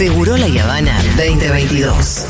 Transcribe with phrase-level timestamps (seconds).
[0.00, 2.24] Seguro La Habana 2022.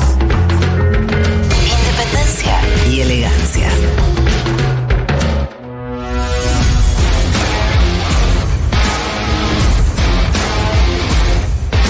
[1.71, 2.59] Independencia
[2.89, 3.69] y elegancia.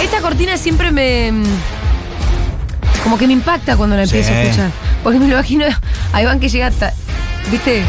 [0.02, 1.32] Esta cortina siempre me.
[3.04, 4.34] Como que me impacta cuando la empiezo Sí.
[4.34, 4.72] a escuchar.
[5.04, 5.66] Porque me lo imagino
[6.14, 6.94] a Iván que llega hasta.
[7.50, 7.84] ¿Viste?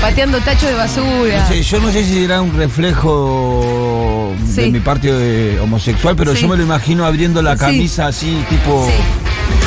[0.00, 1.38] Pateando tacho de basura.
[1.40, 3.97] No sé, yo no sé si era un reflejo
[4.46, 4.62] Sí.
[4.62, 6.42] de mi parte de homosexual, pero Sí.
[6.42, 7.58] yo me lo imagino abriendo la Sí.
[7.60, 8.86] camisa así, tipo.
[8.86, 8.92] Sí.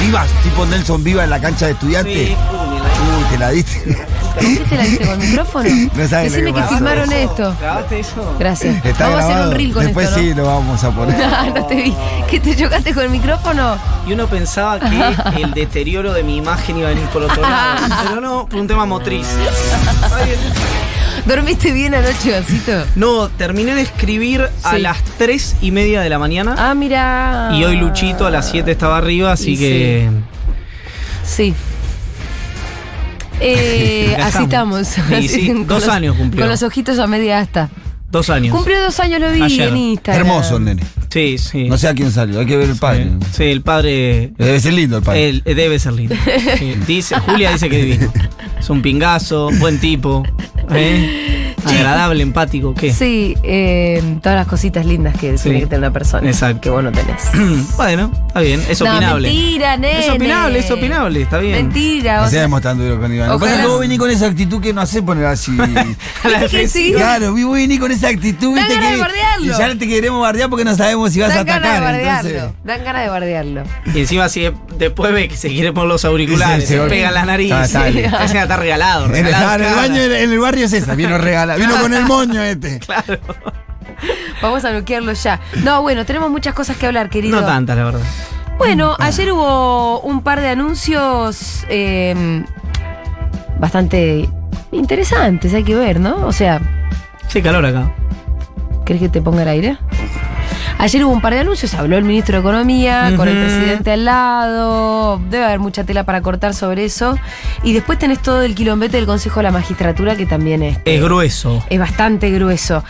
[0.05, 2.29] Vivas, tipo Nelson Viva en la cancha de estudiantes.
[2.29, 3.79] Uy, te la diste.
[4.33, 5.69] ¿Por qué te la diste con el micrófono?
[5.95, 7.55] No sabes Decime que que filmaron esto.
[7.59, 8.35] ¿Grabaste eso?
[8.39, 8.85] Gracias.
[8.85, 10.19] Está Vamos a hacer un reel con Después esto.
[10.19, 10.35] sí ¿no?
[10.37, 11.53] lo vamos a poner.
[11.55, 11.95] no te vi.
[12.29, 13.75] ¿Que te chocaste con el micrófono?
[14.07, 17.81] Y uno pensaba que el deterioro de mi imagen iba a venir por otro lado.
[18.07, 19.27] Pero no, por un tema motriz.
[21.25, 22.83] ¿Dormiste bien anoche, Vasito?
[22.95, 24.81] No, terminé de escribir a Sí.
[24.81, 26.55] las 3 y media de la mañana.
[26.57, 27.51] Ah, mira.
[27.53, 30.09] Y hoy Luchito a las 7 estaba arriba, así Y que.
[31.23, 31.53] Sí.
[33.43, 34.87] Eh, Acá así estamos.
[34.87, 36.43] Sí, Así, sí, dos los- años cumplió.
[36.43, 37.71] Con los ojitos a media asta.
[38.11, 38.53] Dos años.
[38.55, 39.69] Cumplió dos años, lo vi Ayer.
[39.69, 40.27] en Instagram.
[40.27, 40.83] Hermoso el nene.
[41.09, 41.67] Sí, sí.
[41.67, 43.09] No sé a quién salió, hay que ver el padre.
[43.35, 44.31] Sí, el padre.
[44.37, 45.29] Debe ser lindo el padre.
[45.29, 46.15] él- eh, debe ser lindo.
[46.59, 48.13] Sí, Dice, Julia dice que es divino.
[48.59, 50.21] Es un pingazo, buen tipo.
[50.73, 52.93] 哎、Agradable, empático, ¿qué?
[52.93, 55.43] Sí, eh, todas las cositas lindas que Sí.
[55.43, 56.27] tiene que tener una persona.
[56.27, 56.61] Exacto.
[56.61, 57.21] Que vos no tenés.
[57.77, 59.27] bueno, está bien, es No, opinable.
[59.27, 59.99] mentira, nene.
[59.99, 61.55] Es opinable, es opinable, está bien.
[61.55, 62.17] Mentira.
[62.17, 63.29] No o sea, seamos tan duros con Iván.
[63.29, 65.57] Lo que pasa es que vos venís con esa actitud que no hace poner así.
[66.23, 66.69] A la defensiva.
[66.69, 66.93] sí.
[66.93, 68.95] claro, vos venís con esa actitud, Dan viste ganas que.
[68.95, 69.45] de bardearlo.
[69.45, 71.83] y ya te queremos bardear porque no sabemos si vas a dan ganas de atacar.
[71.93, 72.29] bardearlo.
[72.29, 72.57] entonces.
[72.63, 73.63] Dan ganas de bardearlo.
[73.93, 77.07] Y encima si después ve que se quiere poner los auriculares, Sí, se sí, pega
[77.09, 77.51] en la nariz.
[77.51, 77.87] Ah, está
[78.41, 79.05] está regalado.
[79.05, 81.17] En el, regalado en el baño, en el barrio es esa, vino
[81.55, 82.79] vino con el moño este.
[82.85, 83.19] Claro.
[84.41, 85.39] Vamos a bloquearlo ya.
[85.63, 87.39] No, bueno, tenemos muchas cosas que hablar, querido.
[87.39, 88.01] No tantas, la verdad.
[88.57, 92.43] Bueno, ayer hubo un par de anuncios eh,
[93.59, 94.27] bastante
[94.71, 96.25] interesantes, hay que ver, ¿no?
[96.25, 96.59] O sea,
[97.27, 97.91] Sí, calor acá.
[98.85, 99.77] ¿querés que te ponga el aire?
[100.81, 104.03] Ayer hubo un par de anuncios, habló el ministro de Economía con el presidente al
[104.03, 107.19] lado, debe haber mucha tela para cortar sobre eso.
[107.63, 110.79] Y después tenés todo el quilombete del Consejo de la Magistratura que también es...
[110.85, 111.63] Es grueso.
[111.69, 112.83] Es bastante grueso.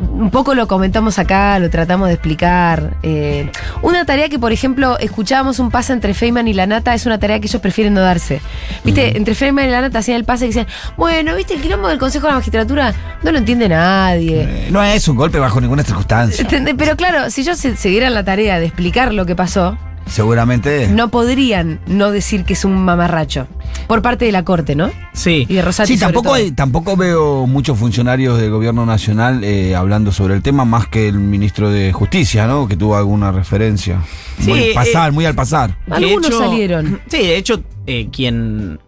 [0.00, 2.96] Un poco lo comentamos acá, lo tratamos de explicar.
[3.02, 3.50] Eh,
[3.82, 7.18] una tarea que, por ejemplo, escuchábamos un pase entre Feynman y la Nata, es una
[7.18, 8.40] tarea que ellos prefieren no darse.
[8.84, 9.18] ¿Viste?
[9.18, 10.66] Entre Feynman y la Nata hacían el pase y decían,
[10.96, 11.52] bueno, ¿viste?
[11.52, 14.44] El quilombo del Consejo de la Magistratura no lo entiende nadie.
[14.48, 16.46] Eh, No es un golpe bajo ninguna circunstancia.
[16.78, 20.86] Pero claro, si ellos se, se dieran la tarea de explicar lo que pasó, Seguramente.
[20.88, 23.48] no podrían no decir que es un mamarracho.
[23.88, 24.90] Por parte de la Corte, ¿no?
[25.14, 25.46] Sí.
[25.48, 26.34] Y de Rosati Sí, sobre tampoco, todo.
[26.34, 31.08] hay- tampoco veo muchos funcionarios del gobierno nacional eh, hablando sobre el tema, más que
[31.08, 32.68] el ministro de Justicia, ¿no?
[32.68, 34.00] Que tuvo alguna referencia.
[34.38, 35.76] Sí, muy al pasar, eh, muy al pasar.
[35.90, 37.00] Algunos hecho- salieron.
[37.08, 38.78] Sí, de hecho, eh, quien.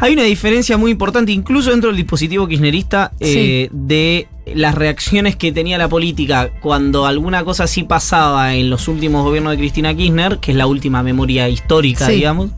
[0.00, 5.50] Hay una diferencia muy importante, incluso dentro del dispositivo kirchnerista, eh, de las reacciones que
[5.50, 10.38] tenía la política cuando alguna cosa así pasaba en los últimos gobiernos de Cristina Kirchner,
[10.38, 12.12] que es la última memoria histórica, Sí.
[12.12, 12.50] digamos,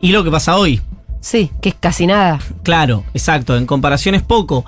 [0.00, 0.80] y lo que pasa hoy.
[1.20, 2.40] Sí, que es casi nada.
[2.62, 4.64] Claro, exacto, en comparación es poco.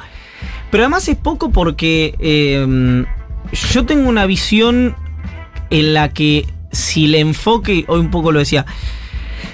[0.70, 3.04] Pero además es poco porque eh,
[3.72, 4.94] yo tengo una visión
[5.70, 8.66] en la que si el enfoque, hoy un poco lo decía,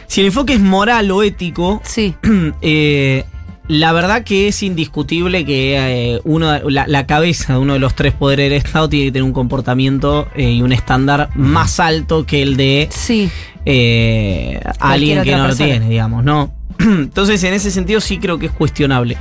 [0.06, 2.14] si el enfoque es moral o ético, Sí.
[2.62, 3.24] eh,
[3.68, 5.76] la verdad que es indiscutible que
[6.14, 9.12] eh, uno, la, la cabeza de uno de los tres poderes del Estado tiene que
[9.12, 13.30] tener un comportamiento eh, y un estándar más alto que el de Sí.
[13.64, 16.52] eh, alguien que no lo tiene, digamos, ¿no?
[16.80, 19.16] Entonces, en ese sentido sí creo que es cuestionable.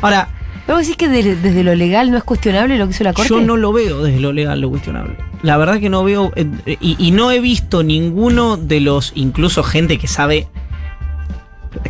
[0.00, 0.28] Ahora,
[0.68, 3.14] ¿Pero vos decís que de- desde lo legal no es cuestionable lo que hizo la
[3.14, 3.30] Corte?
[3.30, 5.16] yo no lo veo desde lo legal lo cuestionable.
[5.42, 9.62] La verdad que no veo, eh, y, y no he visto ninguno de los, incluso
[9.62, 10.46] gente que sabe,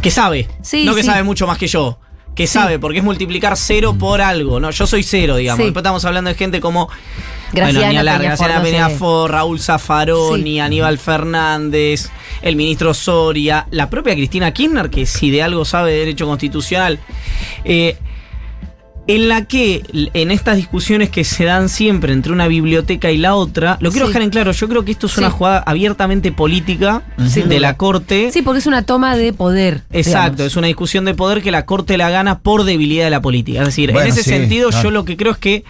[0.01, 1.07] que sabe, Sí, no que sí.
[1.09, 1.99] sabe mucho más que yo,
[2.37, 4.71] que sabe, porque es multiplicar cero por algo, ¿no?
[4.71, 5.65] Yo soy cero, digamos.
[5.65, 6.89] Después estamos hablando de gente como
[7.53, 8.87] Graciana bueno, ni hablar, Peñafort, Graciana.
[8.87, 10.61] Peñafort, Raúl Zaffaroni.
[10.61, 12.11] Aníbal Fernández,
[12.43, 17.01] el ministro Soria, la propia Cristina Kirchner, que si de algo sabe de derecho constitucional,
[17.65, 17.97] eh,
[19.09, 19.83] en la que
[20.13, 24.07] en estas discusiones que se dan siempre entre una biblioteca y la otra, lo quiero
[24.07, 24.11] Sí.
[24.11, 25.21] dejar en claro, yo creo que esto es Sí.
[25.21, 28.31] una jugada abiertamente política de la Corte.
[28.31, 29.83] Sí, porque es una toma de poder.
[29.93, 30.53] Exacto, digamos.
[30.53, 33.61] es una discusión de poder que la Corte la gana por debilidad de la política.
[33.61, 34.85] Es decir, Bueno, en ese sí, sentido claro.
[34.85, 35.65] yo lo que creo es que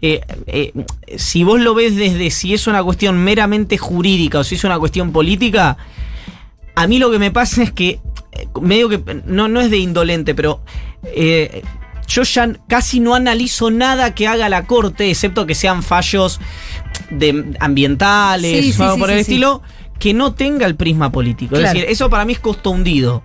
[0.00, 0.72] eh, eh,
[1.18, 4.78] si vos lo ves desde si es una cuestión meramente jurídica o si es una
[4.78, 5.76] cuestión política,
[6.74, 8.00] a mí lo que me pasa es que
[8.32, 10.62] eh, medio que no, no es de indolente, pero
[11.14, 11.62] eh,
[12.08, 16.40] yo ya casi no analizo nada que haga la Corte, excepto que sean fallos
[17.10, 19.62] de ambientales Sí, o algo sí, por sí, el estilo
[19.98, 21.56] que no tenga el prisma político.
[21.56, 21.66] Claro.
[21.66, 23.22] Es decir, eso para mí es costo hundido.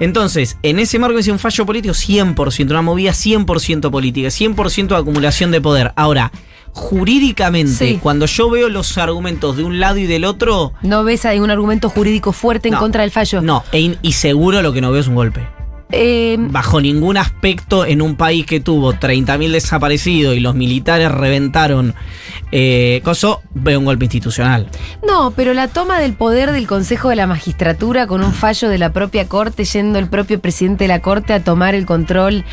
[0.00, 4.96] Entonces, en ese marco es un fallo político 100%, una movida 100% política, 100% de
[4.96, 5.92] acumulación de poder.
[5.96, 6.32] Ahora,
[6.72, 7.98] jurídicamente, Sí.
[8.02, 11.50] cuando yo veo los argumentos de un lado y del otro, ¿No ves ahí un
[11.50, 12.80] argumento jurídico fuerte en No.
[12.80, 13.40] contra del fallo?
[13.42, 15.46] no, e y seguro lo que no veo es un golpe.
[15.92, 21.94] Eh, Bajo ningún aspecto en un país que tuvo 30.000 desaparecidos y los militares reventaron
[22.52, 24.68] eh, coso, veo un golpe institucional.
[25.06, 28.78] no, pero la toma del poder del Consejo de la Magistratura con un fallo de
[28.78, 32.44] la propia Corte, yendo el propio presidente de la Corte a tomar el control,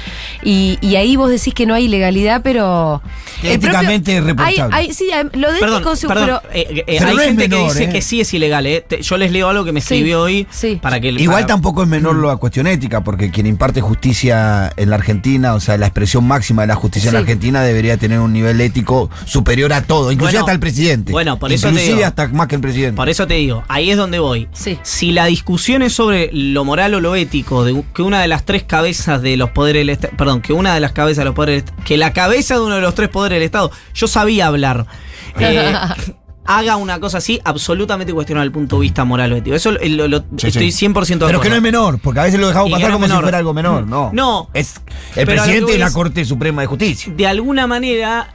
[0.44, 3.01] y, y ahí vos decís que no hay ilegalidad, pero...
[3.41, 4.75] Éticamente reprochable.
[4.75, 6.53] Hay- hay- sí, hay- lo de Perdón, ético, perdón, pero...
[6.53, 7.89] eh, eh, Pero hay no gente que dice eh.
[7.89, 8.65] que sí es ilegal.
[8.65, 8.83] eh.
[8.88, 10.80] Te- yo les leo algo que me Sí, escribió hoy sí.
[10.81, 14.90] para que Igual para- tampoco es menor la cuestión ética, porque quien imparte justicia en
[14.90, 17.20] la Argentina, o sea, la expresión máxima de la justicia en la.
[17.20, 21.12] Argentina debería tener un nivel ético superior a todo, inclusive Bueno, hasta el presidente.
[21.12, 22.08] bueno, por eso te Inclusive digo.
[22.08, 22.96] hasta más que el presidente.
[22.98, 24.48] Por eso te digo, ahí es donde voy.
[24.54, 24.78] Sí.
[24.84, 28.44] Si la discusión es sobre lo moral o lo ético, de que una de las
[28.46, 31.36] tres cabezas de los poderes del Estado, perdón, que una de las cabezas de los
[31.36, 34.86] poderes, que la cabeza de uno de los tres poderes del Estado, yo sabía hablar,
[35.40, 35.74] eh,
[36.45, 39.56] haga una cosa así, absolutamente cuestionar el punto de vista moral o ético.
[39.56, 40.86] Eso lo, lo- lo- Sí, estoy sí.
[40.88, 41.42] 100% de Pero acuerdo.
[41.42, 43.24] que no es menor, porque a veces lo dejamos Y pasar no como si menor.
[43.24, 43.88] fuera algo menor.
[43.88, 44.10] No.
[44.13, 44.50] No.
[44.54, 44.75] Es
[45.16, 47.13] el Pero presidente de la Corte Suprema de Justicia.
[47.16, 48.34] de alguna manera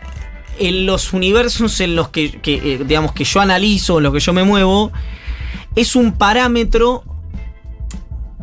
[0.59, 4.21] en los universos en los que, que, eh, digamos que yo analizo, en los que
[4.21, 4.91] yo me muevo,
[5.77, 7.05] es un parámetro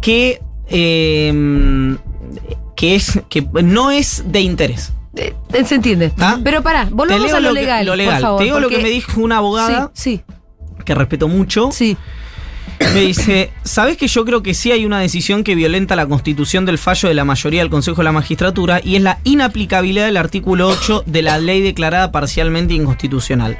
[0.01, 1.97] que eh,
[2.75, 4.93] que es que no es de interés.
[5.15, 5.33] Eh,
[5.65, 6.11] se entiende.
[6.19, 6.37] ¿Ah?
[6.43, 8.15] Pero pará, volvamos a lo, lo que- legal, lo legal.
[8.15, 8.37] por favor.
[8.39, 10.21] Te digo lo que me dijo una abogada Sí,
[10.83, 11.69] que respeto mucho.
[11.71, 11.97] sí,
[12.93, 16.65] Me dice, ¿sabes que yo creo que sí hay una decisión que violenta la constitución
[16.65, 20.17] del fallo de la mayoría del Consejo de la Magistratura y es la inaplicabilidad del
[20.17, 23.57] artículo 8 de la ley declarada parcialmente inconstitucional?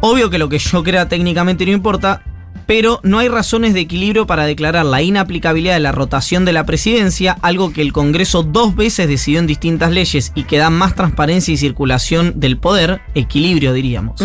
[0.00, 2.22] Obvio que lo que yo crea técnicamente no importa,
[2.66, 6.64] pero no hay razones de equilibrio para declarar la inaplicabilidad de la rotación de la
[6.64, 10.94] presidencia, algo que el Congreso dos veces decidió en distintas leyes y que da más
[10.94, 14.20] transparencia y circulación del poder, equilibrio diríamos.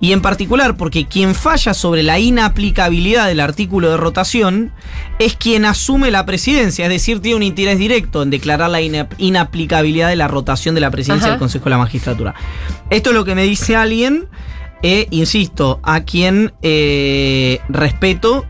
[0.00, 4.72] Y en particular porque quien falla sobre la inaplicabilidad del artículo de rotación
[5.18, 9.08] es quien asume la presidencia, es decir, tiene un interés directo en declarar la ina-
[9.18, 12.34] inaplicabilidad de la rotación de la presidencia del Consejo de la Magistratura.
[12.90, 14.26] Esto es lo que me dice alguien,
[14.82, 18.44] eh, insisto, a quien eh, respeto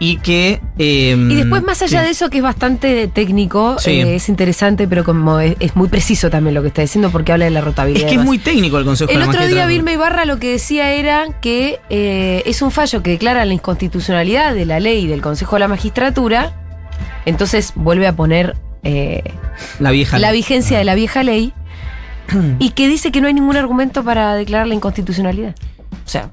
[0.00, 0.60] y que...
[0.78, 2.04] eh, Y después, más allá sí.
[2.06, 3.92] de eso, que es bastante técnico, Sí.
[3.92, 7.32] eh, es interesante, pero como es, es muy preciso también lo que está diciendo, porque
[7.32, 8.08] habla de la Es rotabilidad.
[8.08, 9.66] que y es muy técnico el Consejo de El otro día.
[9.66, 14.52] Vilma Ibarra lo que decía era que eh, es un fallo que declara la inconstitucionalidad
[14.54, 16.52] de la ley del Consejo de la Magistratura,
[17.24, 18.56] entonces vuelve a poner
[19.78, 20.40] La vieja la ley.
[20.40, 21.52] vigencia de la vieja ley
[22.58, 25.54] y que dice que no hay ningún argumento para declarar la inconstitucionalidad.
[26.04, 26.30] O sea,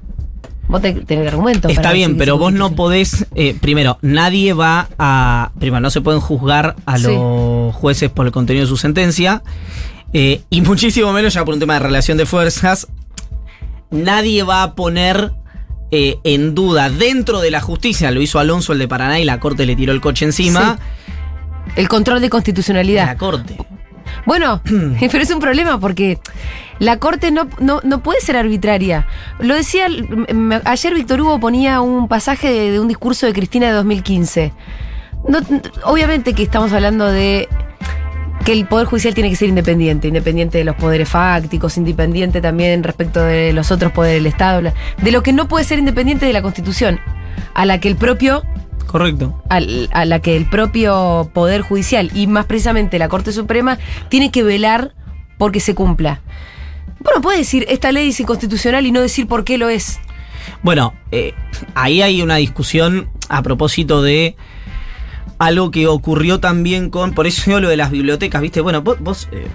[0.68, 1.70] vos tenés tener argumentos.
[1.70, 3.26] Está para bien, pero vos no podés.
[3.34, 5.52] eh, primero, nadie va a.
[5.58, 7.04] Primero, no se pueden juzgar a Sí.
[7.04, 9.42] los jueces por el contenido de su sentencia.
[10.14, 12.86] eh, y muchísimo menos ya por un tema de relación de fuerzas.
[13.90, 15.32] Nadie va a poner
[15.90, 18.10] eh, en duda dentro de la justicia.
[18.10, 20.78] Lo hizo Alonso, el de Paraná, y la corte le tiró el coche encima.
[21.76, 23.06] El control de constitucionalidad.
[23.06, 23.56] La corte.
[24.26, 24.60] Bueno,
[25.00, 26.18] pero es un problema porque
[26.78, 29.06] la Corte no, no, no puede ser arbitraria.
[29.38, 29.86] Lo decía,
[30.64, 34.52] ayer Víctor Hugo ponía un pasaje de, de un discurso de Cristina de 2015.
[35.28, 37.48] No, n- obviamente que estamos hablando de
[38.44, 42.82] que el Poder Judicial tiene que ser independiente, independiente de los poderes fácticos, independiente también
[42.82, 46.32] respecto de los otros poderes del Estado, de lo que no puede ser independiente de
[46.32, 46.98] la Constitución,
[47.54, 48.42] a la que el propio
[48.86, 49.42] Correcto.
[49.48, 54.30] al- a la que el propio Poder Judicial y más precisamente la Corte Suprema tiene
[54.30, 54.94] que velar
[55.38, 56.20] porque se cumpla.
[57.00, 59.98] Bueno, puede decir esta ley es inconstitucional y no decir por qué lo es.
[60.62, 61.34] Bueno, eh,
[61.74, 64.36] ahí hay una discusión a propósito de
[65.38, 67.12] algo que ocurrió también con.
[67.12, 68.60] Por eso yo lo de las bibliotecas, ¿viste?
[68.60, 68.98] Bueno, vos.
[69.00, 69.48] vos, eh,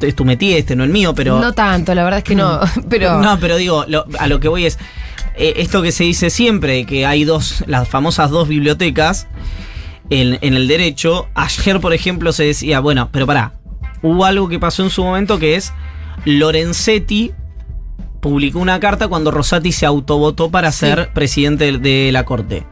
[0.00, 1.38] es tu metí, este no el mío, pero.
[1.38, 2.58] No tanto, la verdad es que no.
[2.88, 4.78] Pero No, pero digo, lo- a lo que voy es.
[5.38, 7.64] Eh, esto que se dice siempre, que hay dos.
[7.66, 9.26] Las famosas dos bibliotecas
[10.10, 11.28] en, en el derecho.
[11.34, 13.54] Ayer, por ejemplo, se decía, bueno, pero pará.
[14.02, 15.72] Hubo algo que pasó en su momento que es.
[16.24, 17.32] Lorenzetti
[18.20, 20.80] publicó una carta cuando Rosati se autovotó para Sí.
[20.80, 22.66] ser presidente de, de la corte.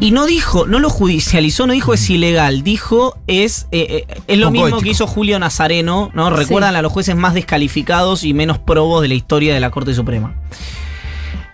[0.00, 4.38] Y no dijo, no lo judicializó, no dijo es ilegal, dijo es, eh, eh, es
[4.38, 4.82] lo mismo ético.
[4.82, 6.30] que hizo Julio Nazareno, ¿no?
[6.30, 6.76] Recuerdan Sí.
[6.78, 10.34] a los jueces más descalificados y menos probos de la historia de la Corte Suprema.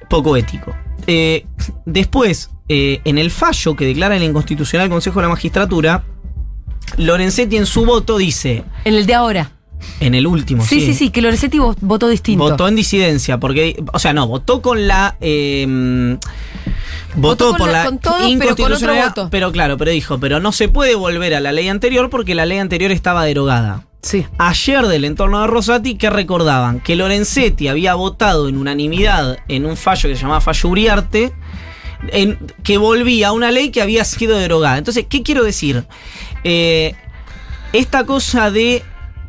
[0.09, 0.75] Poco ético.
[1.07, 1.47] Eh,
[1.87, 6.05] después, eh, en el fallo que declara el inconstitucional Consejo de la Magistratura,
[6.97, 9.53] Lorenzetti en su voto dice, en el de ahora.
[10.01, 12.43] En el último, Sí, sí, sí, que Lorenzetti vo- votó distinto.
[12.43, 15.17] Votó en disidencia, porque, o sea, no, votó con la.
[15.21, 16.19] eh,
[17.15, 19.29] votó Votó con por la- la, con todo, pero con otro voto.
[19.31, 22.45] pero claro, pero dijo, pero no se puede volver a la ley anterior porque la
[22.45, 23.85] ley anterior estaba derogada.
[24.03, 24.25] Sí.
[24.39, 29.77] Ayer del entorno de Rosati, que recordaban que Lorenzetti había votado en unanimidad en un
[29.77, 31.33] fallo que se llamaba Fallo Uriarte,
[32.13, 34.79] en- que volvía a una ley que había sido derogada.
[34.79, 35.85] Entonces, ¿qué quiero decir?
[36.45, 36.95] Eh,
[37.73, 38.83] esta cosa de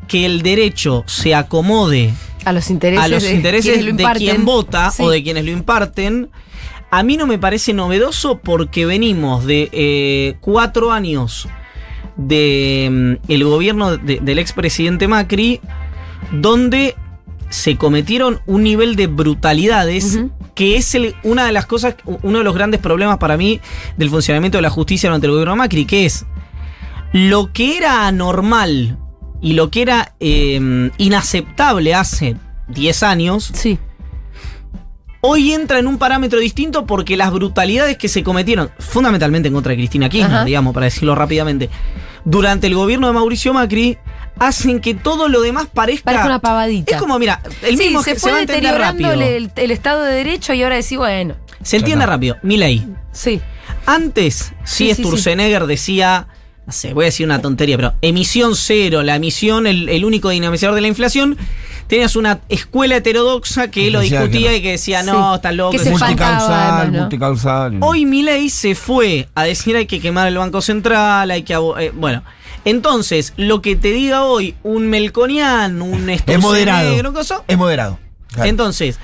[0.08, 2.14] que el derecho se acomode
[2.46, 3.84] A los intereses, a los de intereses
[4.18, 5.04] quien vota Sí.
[5.04, 6.30] o de quienes lo imparten,
[6.92, 11.48] a mí no me parece novedoso porque venimos de eh, cuatro años
[12.28, 15.60] de mm, el gobierno de- del expresidente Macri,
[16.32, 16.96] donde
[17.50, 20.20] se cometieron un nivel de brutalidades
[20.54, 23.60] que es el- una de las cosas, uno de los grandes problemas para mí
[23.98, 26.26] del funcionamiento de la justicia durante el gobierno de Macri, que es
[27.14, 28.98] lo que era anormal
[29.42, 32.36] y lo que era eh, inaceptable hace
[32.68, 33.80] 10 años, Sí.
[35.22, 39.72] hoy entra en un parámetro distinto porque las brutalidades que se cometieron, fundamentalmente en contra
[39.72, 40.46] de Cristina Kirchner, Ajá.
[40.46, 41.70] digamos, para decirlo rápidamente,
[42.26, 43.98] durante el gobierno de Mauricio Macri,
[44.38, 46.06] hacen que todo lo demás parezca...
[46.06, 46.96] Parece una pavadita.
[46.96, 50.04] Es como, mira, el sí, mismo se que fue se va deteriorando el, el Estado
[50.04, 52.14] de Derecho y ahora decís, bueno, Se entiende está.
[52.14, 52.38] rápido.
[52.44, 52.88] Mi ley.
[53.12, 53.42] sí.
[53.86, 56.28] Antes, Sí, sí, sí, Sturzenegger decía,
[56.68, 60.30] no sé, voy a decir una tontería, pero emisión cero, la emisión, el, el único
[60.30, 61.38] dinamizador de la inflación.
[61.90, 64.56] Tenías una escuela heterodoxa que lo que discutía no.
[64.58, 65.10] y que decía, Sí.
[65.12, 65.72] no, está loco.
[65.72, 67.00] Que es se multicausal, además, ¿no?
[67.00, 67.78] multicausal.
[67.82, 71.56] Hoy Milei se fue a decir hay que quemar el Banco Central, hay que...
[71.56, 72.24] eh, bueno,
[72.64, 76.96] entonces, lo que te diga hoy un Melconian, un es moderado.
[77.10, 78.00] Un coso, Es moderado.
[78.32, 78.50] Claro.
[78.50, 79.00] entonces...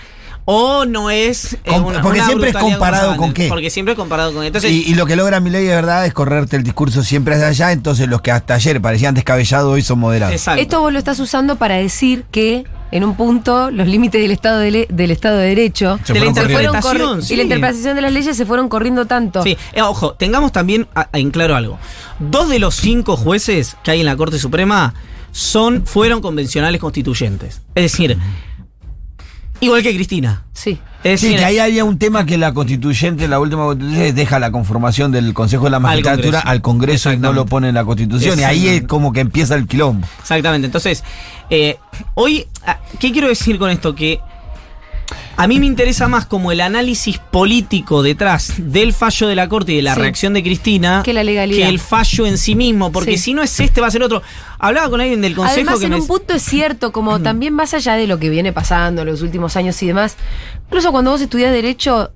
[0.48, 1.56] O no es...
[1.64, 3.48] eh, porque siempre es comparado con qué.
[3.48, 4.44] Porque siempre es comparado con...
[4.44, 7.34] Entonces, y, y lo que logra mi ley de verdad es correrte el discurso siempre
[7.34, 10.36] hacia allá, entonces los que hasta ayer parecían descabellados hoy son moderados.
[10.36, 10.62] exacto.
[10.62, 14.60] Esto vos lo estás usando para decir que en un punto los límites del Estado
[14.60, 16.52] de, le- del Estado de Derecho Se de la fueron corriendo.
[16.54, 17.34] fueron interpretación, corri- sí.
[17.34, 19.44] y la interpretación de las leyes se fueron corriendo tanto.
[19.44, 21.78] Sí, eh, ojo, tengamos también a- en claro algo.
[22.20, 24.94] Dos de los cinco jueces que hay en la Corte Suprema
[25.32, 27.62] son, fueron convencionales constituyentes.
[27.76, 28.18] Es decir,
[29.60, 30.44] igual que Cristina.
[30.54, 30.80] Sí.
[31.06, 34.50] Es Sí, que ahí había un tema que la constituyente, la última constitución, deja la
[34.50, 36.48] conformación del Consejo de la Magistratura Congreso.
[36.50, 38.40] al Congreso, y no lo pone en la Constitución.
[38.40, 40.08] Y ahí es como que empieza el quilombo.
[40.20, 40.66] Exactamente.
[40.66, 41.04] Entonces,
[41.52, 41.78] eh,
[42.16, 43.94] hoy, ah, ¿qué quiero decir con esto?
[43.94, 44.20] Que
[45.38, 49.74] a mí me interesa más como el análisis político detrás del fallo de la Corte
[49.74, 50.00] y de la Sí.
[50.02, 51.66] reacción de Cristina Que la legalidad.
[51.66, 53.24] que el fallo en sí mismo, porque Sí.
[53.24, 54.22] si no es este va a ser otro.
[54.60, 57.54] Hablaba con alguien del Consejo Además, que en me un punto es cierto, como también
[57.54, 60.16] más allá de lo que viene pasando en los últimos años y demás,
[60.68, 62.12] incluso cuando vos estudias Derecho,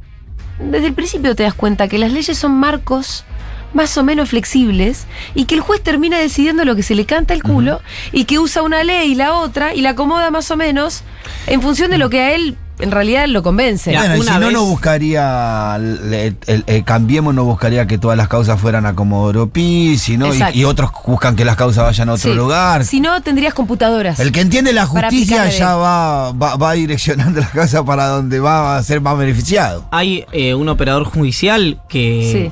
[0.59, 3.25] desde el principio te das cuenta que las leyes son marcos
[3.73, 7.33] más o menos flexibles y que el juez termina decidiendo lo que se le canta
[7.35, 10.57] el culo y que usa una ley y la otra y la acomoda más o
[10.57, 11.03] menos
[11.47, 13.91] en función de lo que a él en realidad lo convence.
[13.93, 17.85] Bueno, y una si no, vez- no buscaría, el, el- el- el Cambiemos no buscaría
[17.87, 21.55] que todas las causas fueran a Comodoro Pi, sino, y, y otros buscan que las
[21.55, 22.35] causas vayan a otro Sí.
[22.37, 22.85] lugar.
[22.85, 24.19] Si no, tendrías computadoras.
[24.19, 28.77] El que entiende la justicia ya va, va, va direccionando la causa para donde va
[28.77, 29.85] a ser más beneficiado.
[29.91, 32.51] Hay eh, un operador judicial que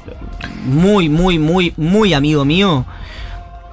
[0.66, 2.86] muy, muy, muy, muy amigo mío.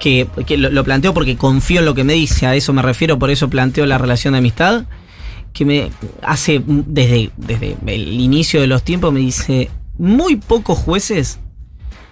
[0.01, 2.83] Que, que lo, lo planteo porque confío en lo que me dice, a eso me
[2.83, 4.83] refiero, por eso planteo la relación de amistad.
[5.55, 5.91] Que me
[6.23, 11.39] hace, desde, desde el inicio de los tiempos, me dice: muy pocos jueces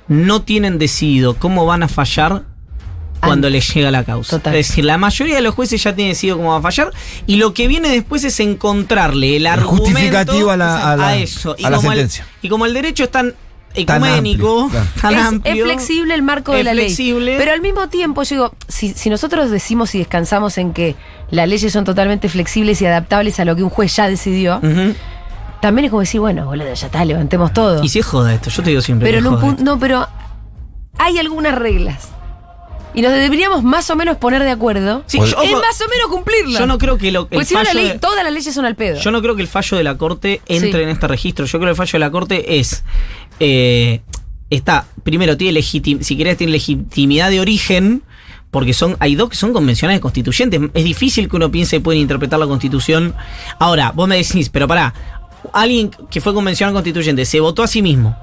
[0.08, 2.44] no tienen decidido cómo van a fallar
[3.20, 4.38] cuando les llega la causa.
[4.38, 4.54] Total.
[4.56, 6.90] Es decir, la mayoría de los jueces ya tienen decidido cómo va a fallar
[7.26, 11.16] y lo que viene después es encontrarle el, El argumento justificativo a la- a la-
[11.16, 11.54] eso.
[11.58, 12.26] Y a la como el- sentencia.
[12.42, 13.34] y como el derecho es tan
[13.86, 15.54] Tan ecuménico, amplio, tan es, amplio.
[15.54, 17.24] es flexible el marco de la flexible.
[17.24, 17.34] ley.
[17.38, 20.94] Pero al mismo tiempo, yo digo, si, si nosotros decimos y descansamos en que
[21.30, 24.60] las leyes son totalmente flexibles y adaptables a lo que un juez ya decidió,
[25.60, 27.82] también es como decir, bueno, boludo, ya está, levantemos todo.
[27.82, 29.08] Y si es joda esto, yo te digo siempre.
[29.08, 30.06] pero que en un punto, no, pero
[30.98, 32.08] hay algunas reglas.
[32.94, 35.02] Y nos deberíamos más o menos poner de acuerdo.
[35.06, 36.58] Sí, yo, ojo, más o menos cumplirla.
[36.58, 38.32] yo no creo que lo, el Porque si no, la fallo ley, de- todas las
[38.32, 39.00] leyes son al pedo.
[39.00, 40.82] Yo no creo que el fallo de la Corte entre Sí.
[40.82, 41.46] en este registro.
[41.46, 42.84] Yo creo que el fallo de la Corte es.
[43.40, 44.02] eh,
[44.50, 48.02] está, primero, tiene legitim si querés, tiene legitimidad de origen.
[48.50, 50.61] Porque son, hay dos que son convencionales constituyentes.
[50.75, 53.14] Es difícil que uno piense que pueden interpretar la constitución.
[53.58, 54.92] Ahora, vos me decís, pero pará,
[55.54, 58.14] alguien que fue convencional constituyente se votó a sí mismo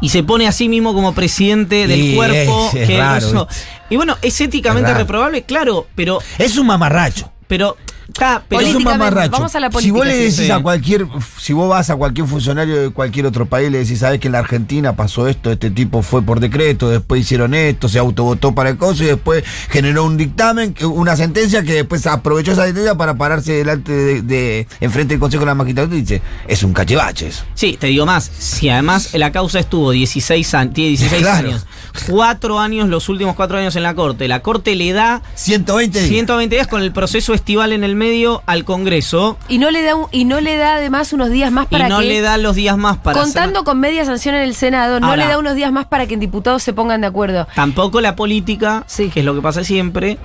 [0.00, 3.48] y se pone a sí mismo como presidente del Y cuerpo es- es que raro.
[3.90, 7.30] Y bueno, es éticamente Es reprobable, claro, pero Es un mamarracho.
[7.46, 7.76] pero
[8.20, 9.32] Ah, pero Es un Políticamente, mamarracho.
[9.32, 10.50] vamos a la si política, vos le decís Sí.
[10.50, 11.06] a cualquier,
[11.40, 14.32] si vos vas a cualquier funcionario de cualquier otro país, le decís, sabes que en
[14.32, 18.70] la Argentina pasó esto, este tipo fue por decreto, después hicieron esto, se autovotó para
[18.70, 23.14] el coso y después generó un dictamen, una sentencia que después aprovechó esa sentencia para
[23.16, 27.42] pararse delante de, de- enfrente del Consejo de la Magistratura y dice, es un cachivaches.
[27.54, 28.30] Sí, te digo más.
[28.38, 31.48] Si además la causa estuvo 16, an- tiene 16 Claro.
[31.48, 31.66] años,
[32.08, 36.08] cuatro años, los últimos cuatro años en la corte, la corte le da 120 días.
[36.10, 39.38] 120 días con el proceso estival en el medio al Congreso.
[39.48, 41.90] Y no le da un- y no le da además unos días más para y
[41.90, 44.54] no que le da los días más para contando hacer- con media sanción en el
[44.54, 47.06] Senado, no Ahora- le da unos días más para que en diputados se pongan de
[47.06, 47.46] acuerdo.
[47.54, 49.08] Tampoco la política, Sí.
[49.10, 50.18] que es lo que pasa siempre,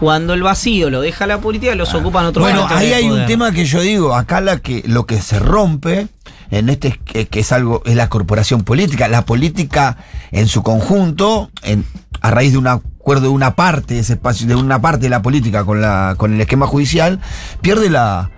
[0.00, 3.52] cuando el vacío lo deja la política, los ocupan otros Bueno, ahí hay un tema
[3.52, 6.08] que yo digo, acá la que lo que se rompe
[6.50, 9.96] en este es que, que es algo es la corporación política, la política
[10.32, 11.84] en su conjunto, en,
[12.20, 12.66] a raíz de un
[13.06, 16.16] acuerdo de una parte de ese espacio, de una parte de la política con la
[16.18, 17.20] con el esquema judicial,
[17.60, 18.32] pierde la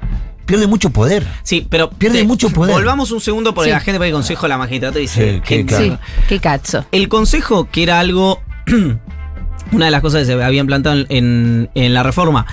[0.45, 1.27] pierde mucho poder.
[1.43, 2.75] Sí, pero Pierde mucho poder.
[2.75, 3.75] Volvamos un segundo porque Sí.
[3.75, 5.85] la gente pone consejo de la magistratura dice Sí, que- que- Claro.
[5.85, 5.99] Sí,
[6.29, 6.85] qué cacho.
[6.93, 8.43] El consejo, que era algo.
[9.73, 12.45] una de las cosas que se habían plantado en, en la reforma.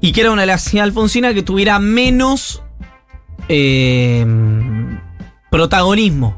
[0.00, 2.62] Y que era una de las Alfonsina que tuviera menos
[3.48, 4.24] eh,
[5.50, 6.36] protagonismo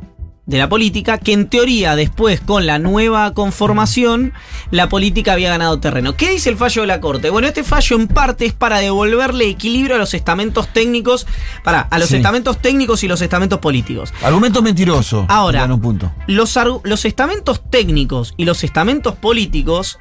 [0.49, 4.33] de la política, que en teoría después con la nueva conformación
[4.71, 6.17] la política había ganado terreno.
[6.17, 7.29] ¿Qué dice el fallo de la Corte?
[7.29, 11.27] Bueno, este fallo en parte es para devolverle equilibrio a los estamentos técnicos,
[11.63, 12.17] para, a los Sí.
[12.17, 14.15] estamentos técnicos y los estamentos políticos.
[14.23, 15.27] Argumento mentiroso.
[15.29, 16.11] Ahora, un punto.
[16.27, 19.99] Los, los estamentos técnicos y los estamentos políticos,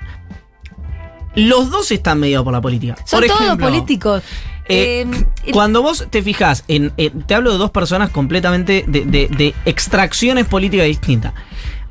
[1.38, 2.96] los dos están mediados por la política.
[3.06, 4.24] Son por todos ejemplo, políticos.
[4.68, 5.06] eh,
[5.46, 9.28] Eh, cuando vos te fijas en, en- Te hablo de dos personas completamente de, de-
[9.30, 11.34] de extracciones políticas distintas.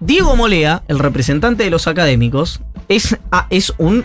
[0.00, 4.04] Diego Molea, el representante de los académicos, es, ah, es un,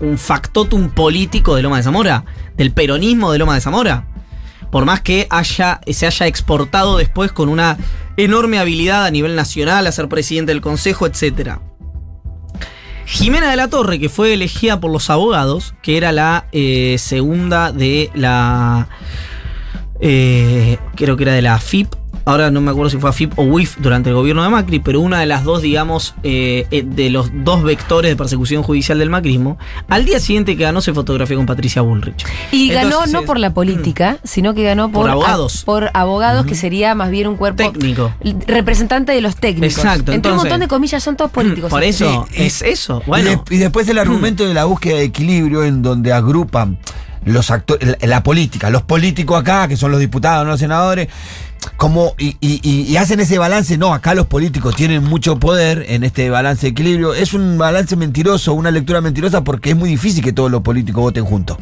[0.00, 2.24] un factotum político de Loma de Zamora,
[2.56, 4.04] del peronismo de Loma de Zamora.
[4.70, 7.78] Por más que haya, se haya exportado después con una
[8.18, 11.60] enorme habilidad a nivel nacional a ser presidente del consejo, etcétera.
[13.06, 17.72] Jimena de la Torre, que fue elegida por los abogados, que era la eh, segunda
[17.72, 18.88] de la.
[20.00, 21.99] eh, creo que era de la FIP.
[22.30, 25.00] Ahora no me acuerdo si fue AFIP o WIF durante el gobierno de Macri, pero
[25.00, 29.10] una de las dos, digamos, eh, eh, de los dos vectores de persecución judicial del
[29.10, 32.24] macrismo, al día siguiente que ganó se fotografió con Patricia Bullrich.
[32.52, 35.62] y ganó Entonces, no por la política, sino que ganó por, Por abogados.
[35.62, 38.12] a- por abogados, que sería más bien un cuerpo Técnico.
[38.46, 39.76] representante de los técnicos.
[39.78, 41.68] Exacto, Entre un entonces- montón de comillas son todos políticos.
[41.68, 43.02] Por eso, Sí, es eso.
[43.04, 46.78] Y, Bueno, de- y después el argumento de la búsqueda de equilibrio en donde agrupan
[47.24, 51.08] los actores, la, la política, los políticos acá, que son los diputados, no los senadores,
[51.76, 56.04] como y, y- y- hacen ese balance, no, acá los políticos tienen mucho poder en
[56.04, 57.14] este balance de equilibrio.
[57.14, 61.02] Es un balance mentiroso, una lectura mentirosa porque es muy difícil que todos los políticos
[61.02, 61.56] voten juntos.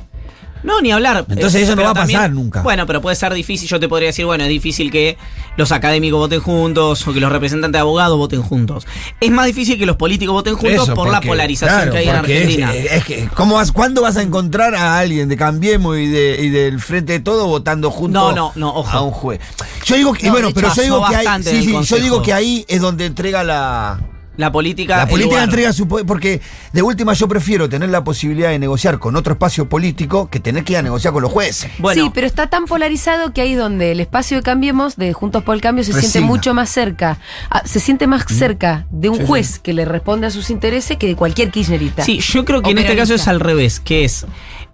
[0.63, 1.25] No, ni hablar.
[1.29, 2.63] Entonces Eh, eso no va a pasar nunca.
[2.63, 3.69] Bueno, pero puede ser difícil.
[3.69, 5.17] Yo te podría decir, bueno, es difícil que
[5.57, 8.87] los académicos voten juntos o que los representantes de abogados voten juntos.
[9.21, 12.09] Es más difícil que los políticos voten juntos Eso, por la polarización claro, que hay
[12.09, 12.75] en Argentina.
[12.75, 16.39] Es, es que, ¿cómo vas, ¿Cuándo vas a encontrar a alguien de Cambiemos y, de,
[16.41, 18.91] y del Frente de Todo votando juntos No, no, no, ojo.
[18.97, 19.41] a un juez?
[19.85, 22.33] Yo digo que, No, bueno, pero yo digo que ahí, sí, sí, yo digo que
[22.33, 24.01] ahí es donde entrega la,
[24.39, 24.97] la política.
[24.97, 25.45] la política lugar.
[25.49, 26.41] entrega su poder, porque
[26.73, 30.65] de última yo prefiero tener la posibilidad de negociar con otro espacio político que tener
[30.65, 31.71] que ir a negociar con los jueces.
[31.79, 35.43] Bueno, sí, pero está tan polarizado que ahí donde el espacio de Cambiemos, de Juntos
[35.43, 37.19] por el Cambio, se siente mucho más cerca.
[37.51, 39.27] ah, se siente más cerca de un Sí, sí.
[39.27, 42.05] juez que le responde a sus intereses que de cualquier kirchnerista.
[42.05, 44.25] Sí, yo creo que en este caso es al revés, que es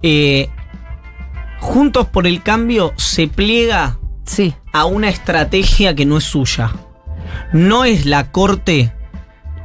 [0.03, 0.49] eh,
[1.61, 4.55] Juntos por el Cambio se pliega Sí.
[4.73, 6.71] a una estrategia que no es suya.
[7.53, 8.93] No es la corte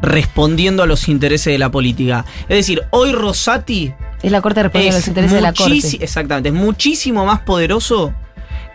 [0.02, 2.26] respondiendo a los intereses de la política.
[2.44, 5.98] Es decir, hoy Rosati Es la corte responde a los es intereses de la corte.
[6.00, 8.14] Exactamente, es muchísimo más poderoso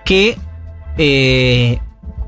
[0.05, 0.39] que
[0.99, 1.79] eh,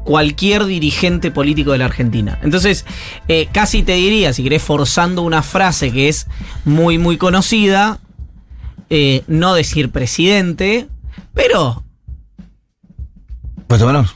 [0.04, 2.38] cualquier dirigente político de la Argentina.
[2.42, 2.86] Entonces,
[3.28, 6.26] eh, casi te diría, si querés forzando una frase que es
[6.64, 7.98] muy, muy conocida,
[8.88, 10.88] eh, no decir presidente,
[11.34, 11.82] pero
[13.66, 14.06] Puesto menor.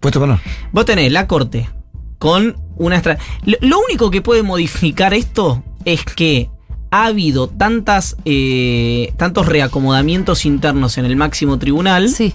[0.00, 0.40] Puesto menor.
[0.72, 1.70] Vos tenés la corte
[2.18, 3.02] con una
[3.44, 6.50] Lo, lo único que puede modificar esto es que
[6.90, 12.34] ha habido tantas eh, tantos reacomodamientos internos en el máximo tribunal Sí.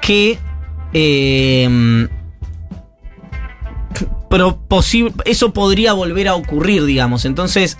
[0.00, 0.38] que
[0.94, 2.08] eh,
[4.32, 4.58] pero
[5.26, 7.26] eso podría volver a ocurrir, digamos.
[7.26, 7.76] Entonces,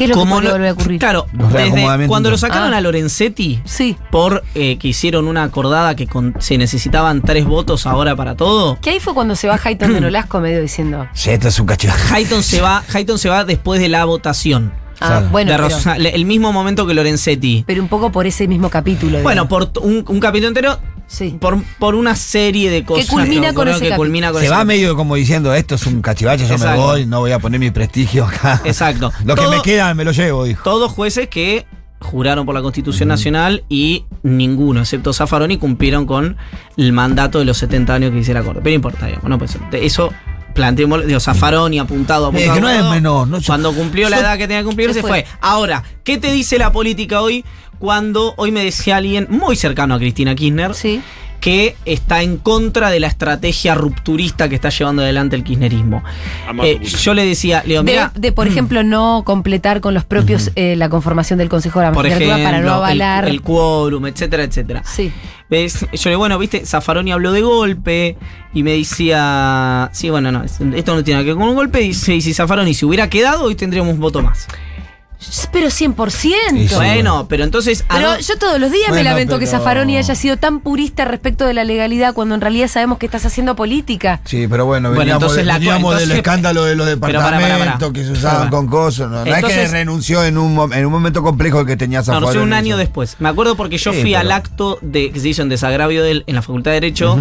[0.00, 0.98] ¿Qué es lo que como volver a ocurrir?
[0.98, 2.78] claro, desde cuando lo sacaron Ah.
[2.78, 3.96] a Lorenzetti Sí.
[4.10, 8.78] por eh, que hicieron una acordada que con- se necesitaban tres votos ahora para todo.
[8.80, 11.06] Que ahí fue cuando se va Hayton de Nolasco medio diciendo.
[11.12, 11.88] Sí, esto es un cacho.
[12.12, 14.72] Hayton se va, Hayton se va después de la votación.
[15.00, 15.28] Ah, Claro.
[15.30, 17.64] bueno, de pero, Rosa- le- el mismo momento que Lorenzetti.
[17.66, 19.22] pero un poco por ese mismo capítulo.
[19.22, 21.36] Bueno, por un, un capítulo entero, Sí.
[21.40, 23.06] por, por una serie de cosas.
[23.06, 23.96] culmina que con ocurrieron ese que capítulo.
[23.96, 24.76] culmina con Se ese va capítulo.
[24.76, 26.78] medio como diciendo, esto es un cachivache, yo Exacto.
[26.78, 28.60] me voy, no voy a poner mi prestigio acá.
[28.64, 29.10] Exacto.
[29.24, 30.62] Lo que me queda me lo llevo, dijo.
[30.62, 31.66] Todos jueces que
[32.00, 36.36] juraron por la Constitución Nacional y ninguno, excepto Zaffaroni, cumplieron con
[36.76, 38.60] el mandato de los 70 años que dice la Corte.
[38.62, 40.10] Pero no importa, digamos, no pues, de eso
[40.60, 44.46] planteemos, digo, Zaffaroni apuntado, Eh, que no es menor, no- Cuando cumplió la edad que
[44.46, 45.10] tenía que cumplir, se se fue.
[45.10, 45.26] fue.
[45.40, 47.44] Ahora, ¿qué te dice la política hoy?
[47.78, 51.00] Cuando hoy me decía alguien muy cercano a Cristina Kirchner, Sí.
[51.40, 56.02] Que está en contra de la estrategia rupturista que está llevando adelante el kirchnerismo.
[56.62, 60.04] Eh, yo le decía, le digo, De, mira, de, por ejemplo, no completar con los
[60.04, 63.24] propios eh, la conformación del Consejo de la Magistratura ejemplo, para no avalar.
[63.24, 64.82] el, el quórum, etcétera, etcétera.
[64.84, 65.12] Sí.
[65.48, 65.80] ¿Ves?
[65.80, 68.16] Yo le digo, bueno, viste, Zaffaroni habló de golpe
[68.54, 71.82] y me decía, sí, bueno, no, esto no tiene nada que ver con un golpe.
[71.82, 74.46] Y si, si Zaffaroni se hubiera quedado, hoy tendríamos un voto más.
[75.52, 76.10] Pero 100%.
[76.10, 76.74] Sí, sí.
[76.74, 77.84] Bueno, pero entonces.
[77.88, 81.44] ¿a Pero yo todos los días me lamento que Zaffaroni haya sido tan purista respecto
[81.44, 84.20] de la legalidad cuando en realidad sabemos que estás haciendo política.
[84.24, 87.00] Sí, pero bueno, Bueno, veníamos, entonces de- la- veníamos entonces- del escándalo de los Pero
[87.00, 87.92] para, para, departamentos para.
[87.92, 88.50] que se usaban Para.
[88.50, 89.10] con cosas.
[89.10, 92.04] No, No es que Entonces- renunció en un, en un momento complejo que tenía No,
[92.04, 92.26] Zaffaroni.
[92.26, 93.16] no sé, un año después.
[93.18, 96.10] Me acuerdo porque yo Sí, fui al acto de, que se hizo en desagravio de
[96.12, 97.18] él en la Facultad de Derecho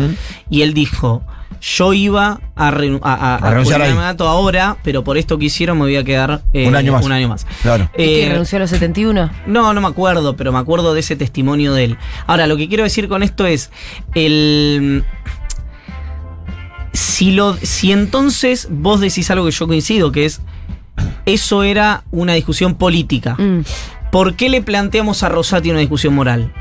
[0.50, 1.22] y él dijo,
[1.62, 3.90] yo iba a, renu- a, a- A renunciar a ahí.
[3.92, 6.94] mi mandato ahora, pero por esto que hicieron me voy a quedar eh, Un año
[6.94, 7.06] más.
[7.06, 7.46] Un año más.
[7.62, 7.90] Claro.
[7.96, 9.30] ¿Y que Eh, renunció a los 71?
[9.48, 11.98] no, no me acuerdo, pero me acuerdo de ese testimonio de él.
[12.28, 13.72] Ahora, lo que quiero decir con esto es,
[14.16, 15.04] el...
[16.94, 20.42] Si, lo, si entonces vos decís algo que yo coincido, que es,
[21.26, 23.36] eso era una discusión política.
[23.38, 23.62] Mm.
[24.12, 26.52] ¿Por qué le planteamos a Rosati una discusión moral?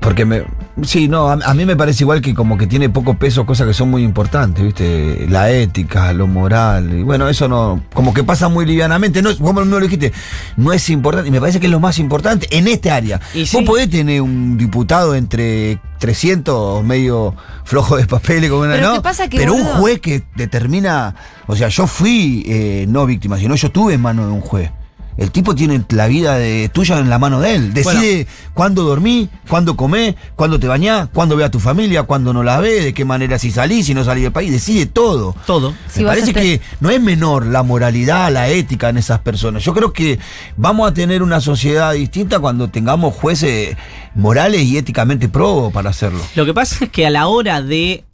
[0.00, 0.44] Porque me.
[0.82, 3.66] Sí, no, a, a mí me parece igual que como que tiene poco peso cosas
[3.66, 5.26] que son muy importantes, ¿viste?
[5.28, 6.98] La ética, lo moral.
[6.98, 7.82] Y bueno, eso no.
[7.92, 9.20] Como que pasa muy livianamente.
[9.20, 10.12] No, vos mismo lo dijiste,
[10.56, 11.28] no es importante.
[11.28, 13.20] Y me parece que es lo más importante en este área.
[13.34, 13.62] Y vos sí.
[13.62, 17.34] podés tener un diputado entre 300 medio
[17.64, 18.74] flojo de papeles como una.
[18.74, 18.94] Pero ¿no?
[18.94, 21.14] ¿qué pasa que, Pero un juez que determina.
[21.46, 24.70] O sea, yo fui eh, no víctima, sino yo estuve en mano de un juez.
[25.20, 27.74] El tipo tiene la vida de, tuya en la mano de él.
[27.74, 32.42] Decide cuándo dormí, cuándo comés, cuándo te bañás, cuándo ve a tu familia, cuándo no
[32.42, 34.50] la ve, de qué manera si salís, si no salís del país.
[34.50, 35.36] Decide todo.
[35.44, 35.74] Todo.
[35.94, 39.62] Me parece que no es menor la moralidad, la ética en esas personas.
[39.62, 40.18] Yo creo que
[40.56, 43.76] vamos a tener una sociedad distinta cuando tengamos jueces
[44.14, 46.20] morales y éticamente probos para hacerlo.
[46.34, 48.04] Lo que pasa es que a la hora de...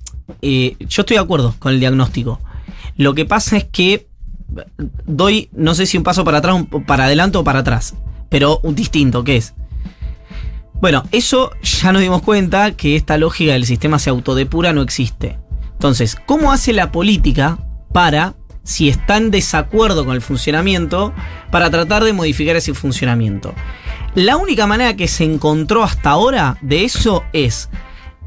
[0.43, 2.41] eh, yo estoy de acuerdo con el diagnóstico.
[2.97, 4.09] Lo que pasa es que
[5.07, 7.95] doy, no sé si un paso para atrás, un- para adelante o para atrás,
[8.29, 9.55] pero un distinto, que es...
[10.81, 15.39] Bueno, eso ya nos dimos cuenta que esta lógica del sistema se autodepura no existe.
[15.73, 17.59] Entonces, ¿cómo hace la política
[17.93, 21.15] para, si está en desacuerdo con el funcionamiento,
[21.51, 23.55] para tratar de modificar ese funcionamiento?
[24.15, 27.71] La única manera que se encontró hasta ahora de eso es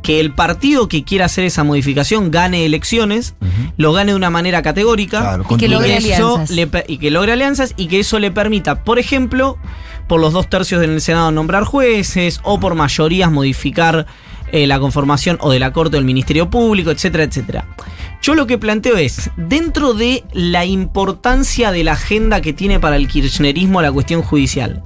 [0.02, 3.36] que el partido que quiera hacer esa modificación gane elecciones,
[3.78, 7.34] lo gane de una manera categórica Claro, Y que logre eso le y que logre
[7.34, 9.58] alianzas y que eso le permita, por ejemplo,
[10.08, 14.08] por los dos tercios del Senado nombrar jueces o por mayorías modificar
[14.52, 17.66] eh, la conformación o de la Corte o del Ministerio Público, etcétera, etcétera.
[18.22, 22.96] Yo lo que planteo es, dentro de la importancia de la agenda que tiene para
[22.96, 24.84] el kirchnerismo la cuestión judicial,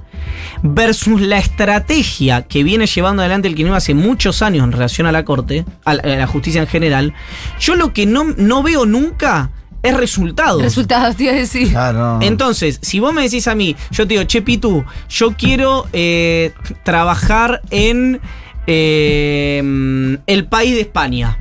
[0.62, 5.12] versus la estrategia que viene llevando adelante el kirchnerismo hace muchos años en relación a
[5.12, 7.14] la Corte, a la, a la justicia en general,
[7.60, 9.50] yo lo que no, no veo nunca
[9.84, 10.62] es resultados.
[10.62, 11.68] Resultados, te iba a decir.
[11.68, 12.18] Claro.
[12.22, 16.52] Entonces, si vos me decís a mí, yo te digo, che, Pitu, yo quiero eh,
[16.82, 18.20] trabajar en
[18.66, 21.38] eh, el país de España.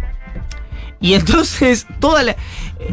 [1.03, 2.31] Y entonces, toda la.
[2.31, 2.37] eh,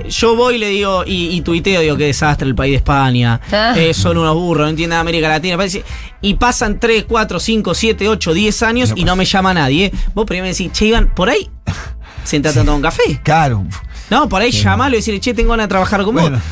[0.08, 3.40] Yo voy y le digo, y, y tuiteo, digo, qué desastre el país de España.
[3.52, 3.72] Ah.
[3.76, 5.56] Eh, son unos burros, no entienden América Latina.
[6.20, 9.92] Y pasan 3, 4, 5, 7, 8, 10 años y no me llama nadie.
[10.12, 11.48] Vos primero me decís, che, Iván, por ahí,
[12.24, 13.20] sentate a tomar un café.
[13.22, 13.64] Claro.
[14.10, 16.36] No, por ahí llamalo y decirle, che, tengo ganas de trabajar con Bueno.
[16.36, 16.44] vos.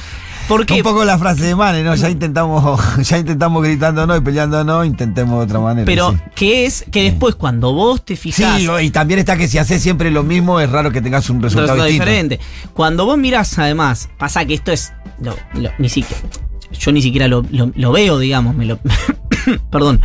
[0.49, 1.95] Un poco la frase de Mane, ¿no?
[1.95, 5.85] Ya intentamos, ya intentamos gritándonos y peleándonos, intentemos de otra manera.
[5.85, 6.19] Pero, sí.
[6.35, 6.85] ¿qué es?
[6.91, 8.59] Que después, cuando vos te fijás.
[8.61, 11.43] Sí, y también está que si haces siempre lo mismo, es raro que tengas un
[11.43, 12.41] resultado, resultado diferente.
[12.73, 14.93] Cuando vos mirás, además, pasa que esto es.
[15.21, 16.23] lo- lo- ni siquiera.
[16.73, 17.43] Yo ni siquiera lo,
[17.93, 18.55] veo, digamos.
[18.55, 18.79] Me lo.
[19.71, 20.01] perdón.